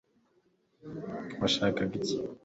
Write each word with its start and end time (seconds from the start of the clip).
washakaga 1.41 1.93
iki 1.99 2.15